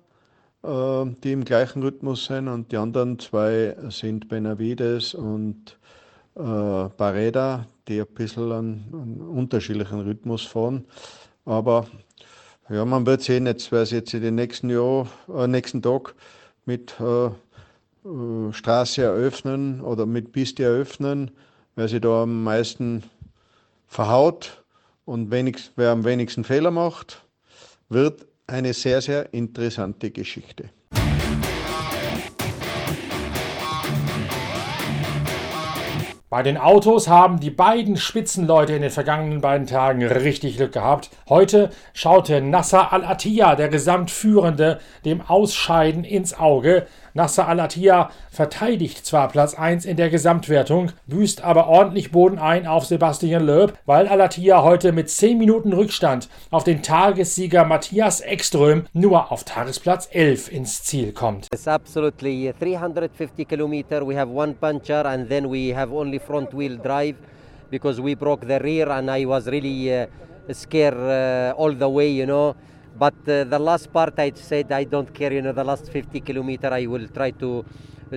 äh, 0.62 1.06
die 1.24 1.32
im 1.32 1.44
gleichen 1.44 1.82
Rhythmus 1.82 2.26
sind, 2.26 2.46
und 2.46 2.70
die 2.70 2.76
anderen 2.76 3.18
zwei 3.18 3.74
sind 3.88 4.28
Benavides 4.28 5.14
und 5.14 5.76
äh, 6.36 6.40
Barreda, 6.96 7.66
die 7.88 8.02
ein 8.02 8.06
bisschen 8.06 8.52
einen, 8.52 8.84
einen 8.92 9.20
unterschiedlichen 9.20 9.98
Rhythmus 10.02 10.44
fahren. 10.44 10.84
Aber 11.44 11.88
ja, 12.70 12.84
man 12.84 13.06
wird 13.06 13.22
sehen, 13.22 13.46
jetzt, 13.46 13.72
wer 13.72 13.82
es 13.82 13.90
jetzt 13.90 14.12
in 14.14 14.22
den 14.22 14.34
nächsten 14.34 14.70
Jahr, 14.70 15.08
äh, 15.34 15.46
nächsten 15.46 15.82
Tag 15.82 16.14
mit 16.64 16.94
äh, 17.00 17.26
äh, 17.26 18.52
Straße 18.52 19.02
eröffnen 19.02 19.80
oder 19.80 20.06
mit 20.06 20.32
Piste 20.32 20.64
eröffnen, 20.64 21.30
wer 21.76 21.88
sich 21.88 22.00
da 22.00 22.22
am 22.22 22.44
meisten 22.44 23.04
verhaut 23.86 24.62
und 25.04 25.30
wenig, 25.30 25.70
wer 25.76 25.90
am 25.90 26.04
wenigsten 26.04 26.44
Fehler 26.44 26.70
macht, 26.70 27.24
wird 27.88 28.26
eine 28.46 28.74
sehr, 28.74 29.00
sehr 29.00 29.32
interessante 29.32 30.10
Geschichte. 30.10 30.70
Bei 36.30 36.42
den 36.42 36.58
Autos 36.58 37.08
haben 37.08 37.40
die 37.40 37.48
beiden 37.48 37.96
Spitzenleute 37.96 38.74
in 38.74 38.82
den 38.82 38.90
vergangenen 38.90 39.40
beiden 39.40 39.66
Tagen 39.66 40.02
richtig 40.04 40.58
Glück 40.58 40.72
gehabt. 40.72 41.08
Heute 41.26 41.70
schaute 41.94 42.42
Nasser 42.42 42.92
Al-Attiyah, 42.92 43.56
der 43.56 43.70
Gesamtführende, 43.70 44.78
dem 45.06 45.22
Ausscheiden 45.22 46.04
ins 46.04 46.38
Auge. 46.38 46.86
Nasser 47.14 47.48
Al-Attiyah 47.48 48.10
verteidigt 48.30 49.04
zwar 49.04 49.28
Platz 49.28 49.54
1 49.54 49.84
in 49.84 49.96
der 49.96 50.10
Gesamtwertung, 50.10 50.92
büßt 51.06 51.42
aber 51.42 51.68
ordentlich 51.68 52.10
Boden 52.10 52.38
ein 52.38 52.66
auf 52.66 52.84
Sebastian 52.86 53.46
Loeb, 53.46 53.74
weil 53.86 54.08
Al-Attiyah 54.08 54.62
heute 54.62 54.92
mit 54.92 55.10
10 55.10 55.38
Minuten 55.38 55.72
Rückstand 55.72 56.28
auf 56.50 56.64
den 56.64 56.82
Tagessieger 56.82 57.64
Matthias 57.64 58.20
Ekström 58.20 58.84
nur 58.92 59.32
auf 59.32 59.44
Tagesplatz 59.44 60.08
11 60.12 60.52
ins 60.52 60.82
Ziel 60.82 61.12
kommt. 61.12 61.48
It's 61.52 61.68
absolutely 61.68 62.52
350 62.58 63.46
kilometer. 63.48 64.06
We 64.06 64.16
have 64.16 64.30
one 64.30 64.54
puncture 64.54 65.06
and 65.06 65.28
then 65.28 65.50
we 65.50 65.74
have 65.74 65.92
only 65.92 66.18
front 66.18 66.52
wheel 66.52 66.76
drive 66.76 67.16
because 67.70 68.00
we 68.02 68.14
broke 68.14 68.46
the 68.46 68.58
rear 68.60 68.88
and 68.90 69.10
I 69.10 69.26
was 69.26 69.46
really 69.46 69.92
uh, 69.92 70.06
scared 70.52 70.96
uh, 70.96 71.54
all 71.56 71.74
the 71.74 71.88
way, 71.88 72.10
you 72.10 72.26
know. 72.26 72.54
But 72.98 73.14
uh, 73.28 73.44
the 73.44 73.58
last 73.58 73.92
part 73.92 74.18
I 74.18 74.32
said 74.34 74.72
I 74.72 74.84
don't 74.84 75.12
care, 75.14 75.32
you 75.32 75.42
know, 75.42 75.52
the 75.52 75.64
last 75.64 75.92
50 75.92 76.20
kilometer 76.20 76.68
I 76.72 76.86
will 76.86 77.06
try 77.08 77.30
to 77.32 77.64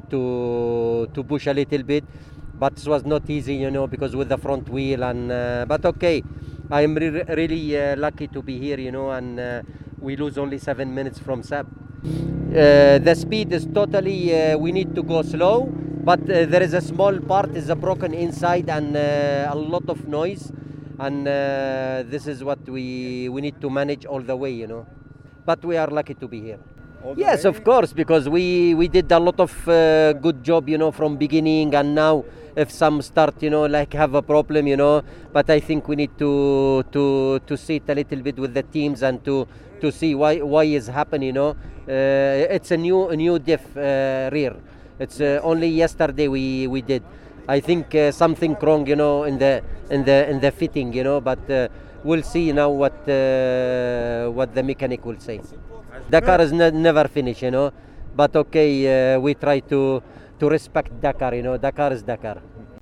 to 0.10 1.08
to 1.14 1.24
push 1.24 1.48
a 1.48 1.54
little 1.54 1.84
bit. 1.84 2.04
But 2.58 2.78
it 2.80 2.88
was 2.88 3.06
not 3.06 3.30
easy, 3.30 3.56
you 3.56 3.72
know, 3.72 3.88
because 3.88 4.16
with 4.16 4.30
the 4.30 4.38
front 4.38 4.70
wheel 4.70 5.04
and 5.04 5.32
uh, 5.32 5.66
but 5.68 5.86
okay, 5.86 6.24
I'm 6.72 6.96
re- 6.96 7.24
really 7.30 7.78
uh, 7.78 7.96
lucky 7.98 8.28
to 8.30 8.42
be 8.42 8.58
here, 8.58 8.80
you 8.80 8.92
know, 8.92 9.12
and 9.12 9.40
uh, 9.40 9.62
we 10.00 10.16
lose 10.16 10.38
only 10.38 10.58
seven 10.58 10.94
minutes 10.96 11.20
from 11.20 11.44
Seb. 11.44 11.68
Uh, 12.06 12.98
the 13.00 13.16
speed 13.16 13.52
is 13.52 13.68
totally, 13.74 14.36
uh, 14.36 14.58
we 14.58 14.72
need 14.72 14.96
to 14.96 15.04
go 15.04 15.22
slow, 15.22 15.66
but 16.04 16.26
there 16.26 16.62
is 16.64 16.74
a 16.74 16.82
small 16.82 17.20
part 17.20 17.56
is 17.56 17.70
a 17.70 17.76
broken 17.76 18.14
inside 18.14 18.70
and 18.70 18.96
a 18.96 19.54
lot 19.56 19.88
of 19.90 20.08
noise, 20.08 20.52
and 21.02 21.28
uh, 21.28 22.04
this 22.06 22.28
is 22.28 22.44
what 22.44 22.62
we 22.70 23.28
we 23.30 23.42
need 23.42 23.60
to 23.60 23.70
manage 23.70 24.06
all 24.06 24.22
the 24.22 24.36
way, 24.36 24.52
you 24.52 24.68
know. 24.68 24.86
But 25.46 25.66
we 25.66 25.76
are 25.76 25.88
lucky 25.90 26.14
to 26.14 26.28
be 26.28 26.40
here. 26.42 26.60
Yes, 27.18 27.46
of 27.46 27.64
course, 27.64 27.94
because 27.94 28.30
we 28.30 28.76
we 28.76 28.88
did 28.88 29.12
a 29.12 29.20
lot 29.20 29.40
of 29.40 29.52
uh, 29.68 30.14
good 30.14 30.44
job, 30.44 30.70
you 30.70 30.78
know, 30.78 30.92
from 30.92 31.18
beginning 31.18 31.74
and 31.74 31.96
now. 31.96 32.24
If 32.54 32.70
some 32.70 33.02
start, 33.02 33.42
you 33.42 33.50
know, 33.50 33.66
like 33.66 33.94
have 33.94 34.14
a 34.14 34.22
problem, 34.22 34.68
you 34.68 34.76
know, 34.76 35.04
but 35.32 35.50
I 35.50 35.60
think 35.62 35.88
we 35.88 35.96
need 35.96 36.12
to 36.20 36.84
to 36.92 37.40
to 37.48 37.58
sit 37.58 37.88
a 37.88 37.96
little 37.96 38.22
bit 38.22 38.38
with 38.38 38.54
the 38.54 38.64
teams 38.64 39.02
and 39.02 39.24
to 39.24 39.48
to 39.80 39.90
see 39.90 40.14
why 40.14 40.44
why 40.44 40.66
is 40.66 40.88
happening, 40.88 41.32
you 41.32 41.34
know. 41.34 41.56
Uh, 41.88 42.54
it's 42.56 42.70
a 42.70 42.78
new 42.78 43.08
a 43.10 43.16
new 43.16 43.40
diff 43.40 43.64
uh, 43.74 44.30
rear. 44.36 44.54
It's 45.00 45.22
uh, 45.24 45.40
only 45.42 45.70
yesterday 45.72 46.28
we 46.28 46.68
we 46.68 46.82
did. 46.84 47.02
I 47.48 47.60
think 47.60 47.94
uh, 47.96 48.12
something 48.12 48.56
wrong, 48.62 48.88
you 48.88 48.96
know, 48.96 49.24
in 49.24 49.38
the 49.38 49.64
in 49.90 50.04
the 50.04 50.30
in 50.30 50.40
the 50.40 50.52
fitting, 50.52 50.94
you 50.94 51.04
know, 51.04 51.20
but 51.22 51.50
uh, 51.50 51.68
we'll 52.04 52.24
see 52.24 52.52
now 52.52 52.70
what 52.70 52.94
uh, 53.10 54.30
what 54.32 54.54
the 54.54 54.64
mechanic 54.64 55.06
will 55.06 55.20
say. 55.20 55.42
Dakar 56.10 56.42
is 56.42 56.52
ne- 56.52 56.72
never 56.72 57.08
finished, 57.08 57.42
you 57.42 57.52
know, 57.52 57.72
but 58.16 58.36
okay, 58.36 59.16
uh, 59.16 59.20
we 59.20 59.34
try 59.34 59.60
to 59.60 60.02
to 60.40 60.50
respect 60.50 61.00
Dakar, 61.02 61.36
you 61.36 61.44
know. 61.44 61.58
Dakar 61.58 61.92
is 61.94 62.04
Dakar. 62.04 62.42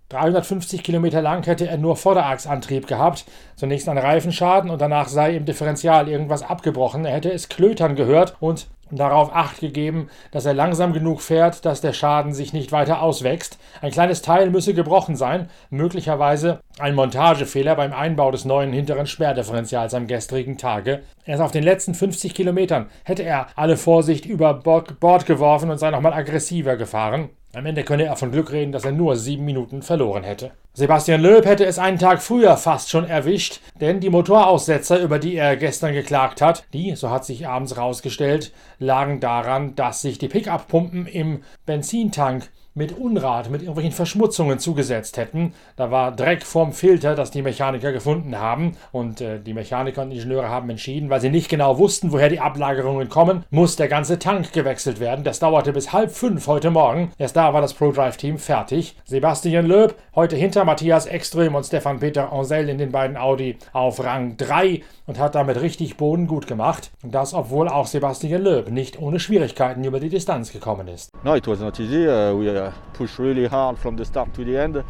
350 0.10 0.82
Kilometer 0.82 1.22
lang 1.22 1.44
hätte 1.44 1.68
er 1.68 1.78
nur 1.78 1.96
Vorderachsantrieb 1.96 2.88
gehabt. 2.88 3.25
Zunächst 3.56 3.88
ein 3.88 3.98
Reifenschaden 4.00 4.72
und 4.72 4.82
danach 4.82 5.08
sei 5.08 5.36
im 5.36 5.46
Differential 5.46 6.08
irgendwas 6.08 6.42
abgebrochen. 6.42 7.06
Er 7.06 7.13
hätte 7.13 7.32
es 7.32 7.48
klötern 7.48 7.96
gehört 7.96 8.36
und 8.39 8.68
darauf 8.91 9.36
Acht 9.36 9.60
gegeben, 9.60 10.10
dass 10.31 10.46
er 10.46 10.53
langsam 10.53 10.93
genug 10.93 11.22
fährt, 11.22 11.65
dass 11.65 11.81
der 11.81 11.93
Schaden 11.93 12.34
sich 12.34 12.53
nicht 12.53 12.72
weiter 12.72 13.01
auswächst. 13.01 13.58
Ein 13.81 13.91
kleines 13.91 14.22
Teil 14.22 14.50
müsse 14.50 14.74
gebrochen 14.74 15.15
sein, 15.15 15.50
möglicherweise 15.69 16.60
ein 16.79 16.96
Montagefehler 16.96 17.75
beim 17.75 17.93
Einbau 17.93 18.31
des 18.31 18.46
neuen 18.46 18.74
hinteren 18.74 19.08
Sperrdifferentials 19.08 19.93
am 19.93 20.08
gestrigen 20.08 20.58
Tage. 20.58 21.03
Erst 21.25 21.41
auf 21.41 21.51
den 21.51 21.63
letzten 21.63 21.93
50 21.93 22.34
Kilometern 22.34 22.88
hätte 23.03 23.24
er 23.24 23.48
alle 23.55 23.77
Vorsicht 23.77 24.25
über 24.25 24.53
Bord 24.53 25.25
geworfen 25.25 25.69
und 25.69 25.77
sei 25.77 25.91
nochmal 25.91 26.13
aggressiver 26.13 26.75
gefahren. 26.77 27.29
Am 27.56 27.65
Ende 27.65 27.84
könne 27.84 28.06
er 28.06 28.15
von 28.15 28.32
Glück 28.32 28.51
reden, 28.51 28.72
dass 28.72 28.86
er 28.86 28.91
nur 28.91 29.15
sieben 29.15 29.44
Minuten 29.44 29.82
verloren 29.82 30.24
hätte. 30.24 30.51
Sebastian 30.74 31.22
Loeb 31.22 31.46
hätte 31.46 31.65
es 31.65 31.79
einen 31.79 31.98
Tag 31.98 32.22
früher 32.22 32.56
fast 32.58 32.91
schon 32.91 33.10
erwischt, 33.10 33.60
denn 33.82 34.00
die 34.00 34.12
Motoraussetzer, 34.12 35.00
über 35.00 35.18
die 35.18 35.36
er 35.36 35.58
gestern 35.58 35.94
geklagt 35.94 36.44
hat, 36.44 36.65
die, 36.74 36.96
so 36.96 37.10
hat 37.10 37.25
sich 37.25 37.48
abends 37.48 37.75
rausgestellt, 37.75 38.53
lagen 38.77 39.20
daran, 39.20 39.75
dass 39.75 40.03
sich 40.03 40.20
die 40.20 40.27
Pickup-Pumpen 40.27 41.08
im 41.08 41.41
Benzintank 41.65 42.50
mit 42.80 42.98
Unrat, 42.98 43.50
mit 43.50 43.62
irgendwelchen 43.62 43.92
Verschmutzungen 43.92 44.58
zugesetzt 44.58 45.18
hätten. 45.18 45.54
Da 45.76 45.92
war 45.92 46.16
Dreck 46.16 46.44
vorm 46.44 46.72
Filter, 46.72 47.14
das 47.14 47.30
die 47.30 47.42
Mechaniker 47.42 47.92
gefunden 47.92 48.40
haben. 48.40 48.78
Und 48.94 49.20
äh, 49.20 49.38
die 49.40 49.54
Mechaniker 49.54 50.02
und 50.02 50.12
Ingenieure 50.12 50.48
haben 50.48 50.70
entschieden, 50.70 51.10
weil 51.10 51.20
sie 51.20 51.30
nicht 51.30 51.50
genau 51.50 51.78
wussten, 51.78 52.14
woher 52.14 52.30
die 52.30 52.40
Ablagerungen 52.40 53.10
kommen, 53.10 53.44
muss 53.50 53.76
der 53.76 53.90
ganze 53.90 54.18
Tank 54.18 54.54
gewechselt 54.54 55.02
werden. 55.02 55.26
Das 55.26 55.40
dauerte 55.40 55.74
bis 55.74 55.92
halb 55.92 56.12
fünf 56.12 56.48
heute 56.48 56.72
Morgen. 56.72 57.12
Erst 57.18 57.36
da 57.36 57.54
war 57.54 57.62
das 57.62 57.74
ProDrive-Team 57.74 58.38
fertig. 58.38 58.96
Sebastian 59.04 59.66
Loeb 59.66 59.96
heute 60.16 60.38
hinter 60.38 60.64
Matthias 60.64 61.06
Ekström 61.06 61.56
und 61.56 61.66
Stefan 61.66 62.00
Peter 62.00 62.32
Ansel 62.32 62.70
in 62.70 62.78
den 62.78 62.94
beiden 62.94 63.18
Audi 63.18 63.58
auf 63.74 64.02
Rang 64.02 64.38
3 64.38 64.84
und 65.06 65.20
hat 65.20 65.36
damit 65.36 65.60
richtig 65.60 65.98
Boden 65.98 66.28
gut 66.28 66.48
gemacht. 66.48 66.92
Und 67.04 67.14
das, 67.14 67.34
obwohl 67.34 67.68
auch 67.68 67.88
Sebastian 67.88 68.42
Loeb 68.42 68.72
nicht 68.72 69.00
ohne 69.00 69.20
Schwierigkeiten 69.20 69.84
über 69.84 70.00
die 70.00 70.08
Distanz 70.10 70.54
gekommen 70.54 70.88
ist. 70.88 71.12
No, 71.26 71.36
it 71.36 71.46
was 71.46 71.60
not 71.60 71.78
easy. 71.80 72.08
Uh, 72.08 72.40
we 72.40 72.50
uh, 72.50 72.69
pushed 72.94 73.20
really 73.20 73.48
hard 73.48 73.78
from 73.78 73.96
the 73.96 74.06
start 74.06 74.34
to 74.34 74.44
the 74.44 74.58
end 74.58 74.84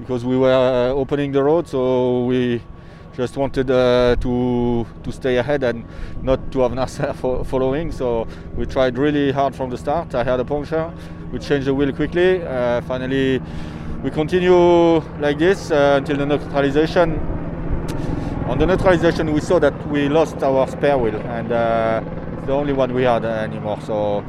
because 0.00 0.24
we 0.24 0.36
were 0.36 0.52
uh, 0.52 0.94
opening 0.94 1.30
the 1.30 1.42
road, 1.42 1.68
so 1.68 2.24
we 2.24 2.62
just 3.16 3.36
wanted 3.36 3.70
uh, 3.70 4.16
to 4.20 4.86
to 5.02 5.12
stay 5.12 5.36
ahead 5.36 5.62
and 5.62 5.84
not 6.22 6.50
to 6.52 6.60
have 6.60 6.72
Nasser 6.80 7.12
fo- 7.12 7.44
following. 7.44 7.92
So 7.92 8.26
we 8.56 8.66
tried 8.66 8.96
really 8.96 9.30
hard 9.30 9.54
from 9.54 9.70
the 9.70 9.76
start. 9.76 10.14
I 10.14 10.24
had 10.24 10.40
a 10.40 10.44
puncture. 10.44 10.90
We 11.32 11.38
changed 11.38 11.66
the 11.66 11.74
wheel 11.74 11.92
quickly. 11.92 12.42
Uh, 12.42 12.80
finally, 12.82 13.40
we 14.02 14.10
continue 14.10 15.00
like 15.20 15.38
this 15.38 15.70
until 15.70 16.16
the 16.16 16.26
neutralization. 16.26 17.18
On 18.48 18.58
the 18.58 18.66
neutralization, 18.66 19.32
we 19.32 19.40
saw 19.40 19.60
that 19.60 19.74
we 19.88 20.08
lost 20.08 20.42
our 20.42 20.66
spare 20.66 20.98
wheel, 20.98 21.14
and 21.16 21.52
it's 22.36 22.46
the 22.46 22.52
only 22.52 22.72
one 22.72 22.92
we 22.94 23.02
had 23.02 23.24
anymore. 23.24 23.78
So 23.82 24.24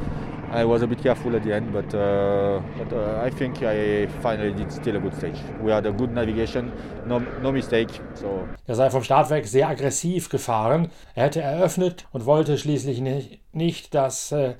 I 0.54 0.64
was 0.64 0.82
a 0.82 0.86
bit 0.86 1.02
careful 1.02 1.34
at 1.34 1.42
the 1.44 1.54
end, 1.54 1.72
but, 1.72 1.94
uh, 1.94 2.60
but 2.76 2.92
uh, 2.92 3.22
I 3.22 3.30
think 3.30 3.62
I 3.62 4.06
finally 4.20 4.52
did 4.52 4.70
still 4.70 4.96
a 4.96 5.00
good 5.00 5.14
stage. 5.14 5.38
We 5.62 5.72
had 5.72 5.86
a 5.86 5.92
good 5.92 6.12
navigation, 6.12 6.70
no, 7.06 7.20
no 7.42 7.52
mistake. 7.52 7.88
So 8.14 8.46
Er 8.66 8.74
sei 8.74 8.90
vom 8.90 9.02
Start 9.02 9.30
weg 9.30 9.46
sehr 9.46 9.68
aggressiv 9.68 10.28
gefahren. 10.28 10.90
Er 11.14 11.24
hätte 11.24 11.40
eröffnet 11.40 12.06
und 12.12 12.26
wollte 12.26 12.58
schließlich 12.58 13.00
nicht, 13.00 13.40
nicht 13.54 13.94
dass 13.94 14.30
äh, 14.32 14.54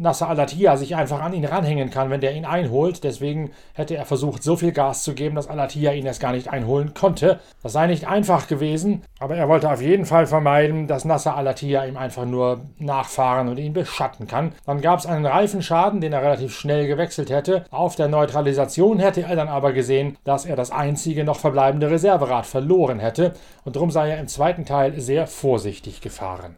Nasser 0.00 0.28
Al-Attiyah 0.28 0.76
sich 0.76 0.96
einfach 0.96 1.20
an 1.20 1.32
ihn 1.32 1.44
ranhängen 1.44 1.90
kann, 1.90 2.10
wenn 2.10 2.20
der 2.20 2.34
ihn 2.34 2.44
einholt. 2.44 3.04
Deswegen 3.04 3.50
hätte 3.72 3.96
er 3.96 4.04
versucht, 4.04 4.42
so 4.42 4.56
viel 4.56 4.72
Gas 4.72 5.02
zu 5.02 5.14
geben, 5.14 5.34
dass 5.34 5.48
Al-Attiyah 5.48 5.92
ihn 5.92 6.06
erst 6.06 6.20
gar 6.20 6.32
nicht 6.32 6.48
einholen 6.48 6.94
konnte. 6.94 7.40
Das 7.62 7.72
sei 7.72 7.86
nicht 7.86 8.06
einfach 8.06 8.48
gewesen, 8.48 9.02
aber 9.18 9.36
er 9.36 9.48
wollte 9.48 9.70
auf 9.70 9.80
jeden 9.80 10.06
Fall 10.06 10.26
vermeiden, 10.26 10.86
dass 10.86 11.04
Nasser 11.04 11.36
Al-Attiyah 11.36 11.86
ihm 11.86 11.96
einfach 11.96 12.24
nur 12.24 12.60
nachfahren 12.78 13.48
und 13.48 13.58
ihn 13.58 13.72
beschatten 13.72 14.26
kann. 14.26 14.52
Dann 14.66 14.80
gab 14.80 14.98
es 14.98 15.06
einen 15.06 15.26
Reifenschaden, 15.26 16.00
den 16.00 16.12
er 16.12 16.22
relativ 16.22 16.54
schnell 16.54 16.86
gewechselt 16.86 17.30
hätte. 17.30 17.64
Auf 17.70 17.96
der 17.96 18.08
Neutralisation 18.08 18.98
hätte 18.98 19.22
er 19.22 19.36
dann 19.36 19.48
aber 19.48 19.72
gesehen, 19.72 20.16
dass 20.24 20.46
er 20.46 20.56
das 20.56 20.70
einzige 20.70 21.24
noch 21.24 21.38
verbleibende 21.38 21.90
Reserverad 21.90 22.46
verloren 22.46 23.00
hätte 23.00 23.34
und 23.64 23.76
darum 23.76 23.90
sei 23.90 24.10
er 24.10 24.20
im 24.20 24.28
zweiten 24.28 24.64
Teil 24.64 25.00
sehr 25.00 25.26
vorsichtig 25.26 26.00
gefahren. 26.00 26.56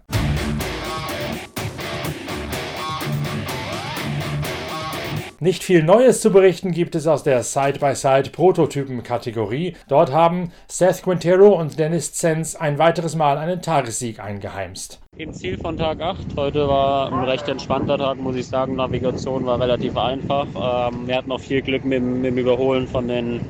Nicht 5.38 5.64
viel 5.64 5.82
Neues 5.82 6.22
zu 6.22 6.32
berichten 6.32 6.72
gibt 6.72 6.94
es 6.94 7.06
aus 7.06 7.22
der 7.22 7.42
Side-by-Side-Prototypen-Kategorie. 7.42 9.76
Dort 9.86 10.10
haben 10.10 10.50
Seth 10.66 11.02
Quintero 11.02 11.48
und 11.60 11.78
Dennis 11.78 12.14
Zenz 12.14 12.54
ein 12.54 12.78
weiteres 12.78 13.16
Mal 13.16 13.36
einen 13.36 13.60
Tagessieg 13.60 14.18
eingeheimst. 14.18 14.98
Im 15.18 15.34
Ziel 15.34 15.58
von 15.58 15.76
Tag 15.76 16.00
8. 16.00 16.28
Heute 16.36 16.66
war 16.68 17.12
ein 17.12 17.24
recht 17.24 17.46
entspannter 17.48 17.98
Tag, 17.98 18.16
muss 18.16 18.34
ich 18.36 18.46
sagen. 18.46 18.76
Navigation 18.76 19.44
war 19.44 19.60
relativ 19.60 19.98
einfach. 19.98 20.46
Ähm, 20.90 21.06
wir 21.06 21.16
hatten 21.16 21.30
auch 21.30 21.40
viel 21.40 21.60
Glück 21.60 21.84
mit, 21.84 21.98
dem- 21.98 22.38
Überholen 22.38 22.88
von 22.88 23.06
den, 23.06 23.42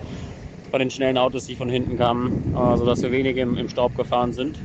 von 0.72 0.80
den 0.80 0.90
schnellen 0.90 1.18
Autos, 1.18 1.46
die 1.46 1.54
von 1.54 1.68
hinten 1.68 1.96
kamen, 1.96 2.52
äh, 2.52 2.76
sodass 2.78 3.00
wir 3.02 3.12
wenig 3.12 3.36
im 3.36 3.68
Staub 3.68 3.96
gefahren 3.96 4.32
sind. 4.32 4.58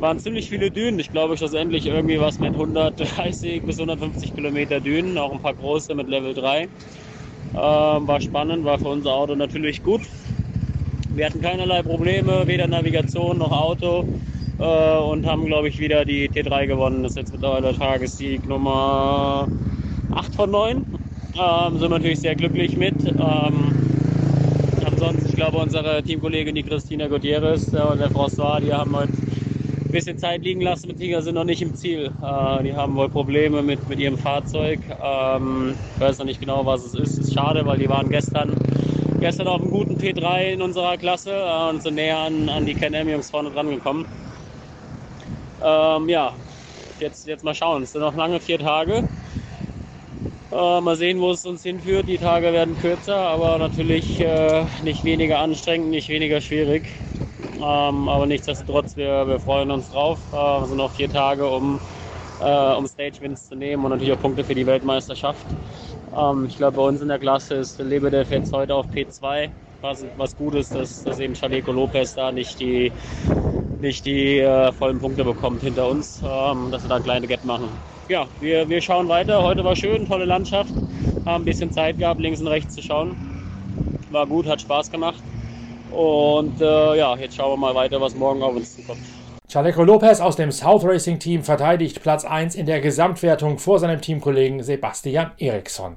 Waren 0.00 0.20
ziemlich 0.20 0.48
viele 0.48 0.70
Dünen. 0.70 1.00
Ich 1.00 1.10
glaube 1.10 1.36
schlussendlich 1.36 1.86
irgendwie 1.86 2.20
was 2.20 2.38
mit 2.38 2.52
130 2.52 3.62
bis 3.62 3.80
150 3.80 4.32
Kilometer 4.32 4.78
Dünen, 4.78 5.18
auch 5.18 5.32
ein 5.32 5.42
paar 5.42 5.54
große 5.54 5.92
mit 5.94 6.08
Level 6.08 6.34
3. 6.34 6.62
Ähm, 6.62 6.68
war 7.54 8.20
spannend, 8.20 8.64
war 8.64 8.78
für 8.78 8.88
unser 8.88 9.12
Auto 9.12 9.34
natürlich 9.34 9.82
gut. 9.82 10.02
Wir 11.14 11.26
hatten 11.26 11.40
keinerlei 11.40 11.82
Probleme, 11.82 12.46
weder 12.46 12.68
Navigation 12.68 13.38
noch 13.38 13.50
Auto 13.50 14.06
äh, 14.60 14.98
und 14.98 15.26
haben, 15.26 15.46
glaube 15.46 15.68
ich, 15.68 15.80
wieder 15.80 16.04
die 16.04 16.28
T3 16.28 16.68
gewonnen. 16.68 17.02
Das 17.02 17.12
ist 17.12 17.18
jetzt 17.18 17.32
mittlerweile 17.32 17.76
Tagessieg 17.76 18.46
Nummer 18.46 19.48
8 20.14 20.34
von 20.36 20.50
9. 20.52 20.76
Ähm, 20.76 21.72
sind 21.72 21.80
wir 21.80 21.88
natürlich 21.88 22.20
sehr 22.20 22.36
glücklich 22.36 22.76
mit. 22.76 22.94
Ähm, 23.04 23.72
ansonsten, 24.86 25.26
ich 25.28 25.34
glaube, 25.34 25.58
unsere 25.58 26.04
Teamkollegin, 26.04 26.54
die 26.54 26.62
Christina 26.62 27.08
Gutierrez 27.08 27.72
äh, 27.72 27.80
und 27.80 27.98
der 27.98 28.12
François, 28.12 28.60
die 28.60 28.72
haben 28.72 28.94
heute 28.94 29.27
ein 29.88 29.92
bisschen 29.92 30.18
Zeit 30.18 30.42
liegen 30.42 30.60
lassen, 30.60 30.88
beziehungsweise 30.88 31.24
sind 31.24 31.34
noch 31.34 31.44
nicht 31.44 31.62
im 31.62 31.74
Ziel. 31.74 32.12
Äh, 32.22 32.62
die 32.62 32.74
haben 32.74 32.94
wohl 32.94 33.08
Probleme 33.08 33.62
mit, 33.62 33.88
mit 33.88 33.98
ihrem 33.98 34.18
Fahrzeug. 34.18 34.80
Ähm, 35.02 35.76
ich 35.94 36.00
weiß 36.00 36.18
noch 36.18 36.26
nicht 36.26 36.40
genau, 36.40 36.66
was 36.66 36.84
es 36.84 36.94
ist. 36.94 37.18
Ist 37.18 37.32
schade, 37.32 37.64
weil 37.64 37.78
die 37.78 37.88
waren 37.88 38.08
gestern 38.10 38.54
gestern 39.20 39.48
auf 39.48 39.60
einem 39.60 39.70
guten 39.70 39.96
P3 39.96 40.52
in 40.52 40.62
unserer 40.62 40.96
Klasse 40.96 41.32
äh, 41.32 41.70
und 41.70 41.82
sind 41.82 41.94
näher 41.94 42.18
an, 42.18 42.48
an 42.48 42.66
die 42.66 42.74
Can-Am-Jungs 42.74 43.30
vorne 43.30 43.50
dran 43.50 43.70
gekommen. 43.70 44.06
Ähm, 45.64 46.08
ja, 46.08 46.34
jetzt, 47.00 47.26
jetzt 47.26 47.42
mal 47.42 47.54
schauen. 47.54 47.82
Es 47.82 47.92
sind 47.92 48.02
noch 48.02 48.14
lange 48.14 48.40
vier 48.40 48.58
Tage. 48.58 49.04
Äh, 50.52 50.80
mal 50.80 50.96
sehen, 50.96 51.20
wo 51.20 51.30
es 51.30 51.46
uns 51.46 51.62
hinführt. 51.62 52.08
Die 52.08 52.18
Tage 52.18 52.52
werden 52.52 52.78
kürzer, 52.78 53.16
aber 53.16 53.58
natürlich 53.58 54.20
äh, 54.20 54.64
nicht 54.84 55.04
weniger 55.04 55.38
anstrengend, 55.38 55.90
nicht 55.90 56.08
weniger 56.08 56.40
schwierig. 56.40 56.84
Ähm, 57.58 58.08
aber 58.08 58.26
nichtsdestotrotz, 58.26 58.96
wir, 58.96 59.26
wir 59.26 59.40
freuen 59.40 59.70
uns 59.70 59.90
drauf. 59.90 60.18
Äh, 60.32 60.66
sind 60.66 60.76
noch 60.76 60.92
vier 60.92 61.10
Tage, 61.10 61.46
um, 61.46 61.80
äh, 62.40 62.74
um 62.74 62.86
Stage-Wins 62.86 63.48
zu 63.48 63.56
nehmen 63.56 63.84
und 63.84 63.90
natürlich 63.90 64.12
auch 64.12 64.20
Punkte 64.20 64.44
für 64.44 64.54
die 64.54 64.66
Weltmeisterschaft. 64.66 65.44
Ähm, 66.16 66.46
ich 66.46 66.56
glaube, 66.56 66.76
bei 66.76 66.82
uns 66.84 67.00
in 67.00 67.08
der 67.08 67.18
Klasse 67.18 67.56
ist 67.56 67.78
Lebedev 67.80 68.30
jetzt 68.30 68.52
heute 68.52 68.74
auf 68.74 68.86
P2, 68.86 69.50
was, 69.80 70.04
was 70.16 70.36
gut 70.36 70.54
ist, 70.54 70.74
dass, 70.74 71.02
dass 71.02 71.18
eben 71.18 71.34
Chaleco 71.34 71.72
Lopez 71.72 72.14
da 72.14 72.30
nicht 72.30 72.60
die, 72.60 72.92
nicht 73.80 74.06
die 74.06 74.38
äh, 74.38 74.72
vollen 74.72 74.98
Punkte 75.00 75.24
bekommt 75.24 75.60
hinter 75.62 75.88
uns, 75.88 76.22
ähm, 76.24 76.70
dass 76.70 76.82
wir 76.82 76.88
da 76.88 76.96
ein 76.96 77.02
kleines 77.02 77.28
Gap 77.28 77.44
machen. 77.44 77.68
Ja, 78.08 78.26
wir, 78.40 78.68
wir 78.68 78.80
schauen 78.80 79.08
weiter. 79.08 79.42
Heute 79.42 79.64
war 79.64 79.76
schön, 79.76 80.06
tolle 80.06 80.24
Landschaft. 80.24 80.70
Haben 81.26 81.42
ein 81.42 81.44
bisschen 81.44 81.72
Zeit 81.72 81.98
gehabt, 81.98 82.20
links 82.20 82.40
und 82.40 82.46
rechts 82.46 82.74
zu 82.74 82.82
schauen. 82.82 83.16
War 84.10 84.26
gut, 84.26 84.46
hat 84.46 84.60
Spaß 84.60 84.90
gemacht. 84.90 85.22
Und 85.92 86.60
äh, 86.60 86.96
ja, 86.98 87.16
jetzt 87.16 87.36
schauen 87.36 87.52
wir 87.52 87.56
mal 87.56 87.74
weiter, 87.74 88.00
was 88.00 88.14
morgen 88.14 88.42
auf 88.42 88.54
uns 88.54 88.76
zukommt. 88.76 89.00
Chaleco 89.50 89.82
Lopez 89.82 90.20
aus 90.20 90.36
dem 90.36 90.52
South 90.52 90.84
Racing 90.84 91.18
Team 91.18 91.42
verteidigt 91.42 92.02
Platz 92.02 92.26
1 92.26 92.54
in 92.54 92.66
der 92.66 92.80
Gesamtwertung 92.82 93.58
vor 93.58 93.78
seinem 93.78 94.00
Teamkollegen 94.00 94.62
Sebastian 94.62 95.30
Eriksson. 95.38 95.96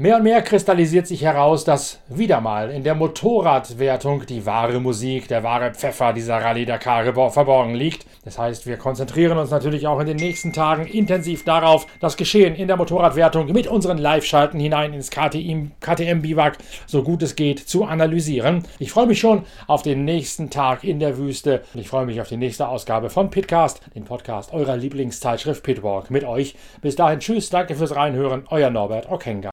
Mehr 0.00 0.16
und 0.16 0.22
mehr 0.22 0.40
kristallisiert 0.40 1.06
sich 1.06 1.20
heraus, 1.20 1.64
dass 1.66 2.00
wieder 2.08 2.40
mal 2.40 2.70
in 2.70 2.84
der 2.84 2.94
Motorradwertung 2.94 4.24
die 4.24 4.46
wahre 4.46 4.80
Musik, 4.80 5.28
der 5.28 5.42
wahre 5.42 5.74
Pfeffer 5.74 6.14
dieser 6.14 6.38
Rallye 6.38 6.64
Dakar 6.64 7.04
verborgen 7.30 7.74
liegt. 7.74 8.06
Das 8.24 8.38
heißt, 8.38 8.66
wir 8.66 8.78
konzentrieren 8.78 9.36
uns 9.36 9.50
natürlich 9.50 9.86
auch 9.86 10.00
in 10.00 10.06
den 10.06 10.16
nächsten 10.16 10.54
Tagen 10.54 10.86
intensiv 10.86 11.44
darauf, 11.44 11.86
das 12.00 12.16
Geschehen 12.16 12.54
in 12.54 12.66
der 12.66 12.78
Motorradwertung 12.78 13.52
mit 13.52 13.66
unseren 13.66 13.98
Live-Schalten 13.98 14.58
hinein 14.58 14.94
ins 14.94 15.10
KTM-Biwak 15.10 16.56
so 16.86 17.02
gut 17.02 17.22
es 17.22 17.36
geht 17.36 17.58
zu 17.58 17.84
analysieren. 17.84 18.62
Ich 18.78 18.92
freue 18.92 19.06
mich 19.06 19.20
schon 19.20 19.44
auf 19.66 19.82
den 19.82 20.06
nächsten 20.06 20.48
Tag 20.48 20.82
in 20.82 20.98
der 20.98 21.18
Wüste 21.18 21.62
und 21.74 21.80
ich 21.80 21.90
freue 21.90 22.06
mich 22.06 22.22
auf 22.22 22.28
die 22.28 22.38
nächste 22.38 22.68
Ausgabe 22.68 23.10
von 23.10 23.28
Pitcast, 23.28 23.82
den 23.94 24.04
Podcast 24.04 24.54
eurer 24.54 24.78
Lieblingszeitschrift 24.78 25.62
Pitwalk 25.62 26.10
mit 26.10 26.24
euch. 26.24 26.56
Bis 26.80 26.96
dahin, 26.96 27.20
tschüss, 27.20 27.50
danke 27.50 27.74
fürs 27.74 27.94
Reinhören, 27.94 28.44
euer 28.48 28.70
Norbert 28.70 29.10
Okenga. 29.10 29.50